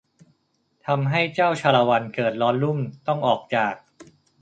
[0.85, 3.73] ทำให้เจัาชาละวันเกิดร้อนลุ่มต้องออกจาก